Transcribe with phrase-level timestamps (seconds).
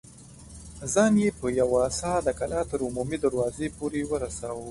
[0.93, 4.59] ځان يې په يوه سا د کلا تر عمومي دروازې پورې ورساوه.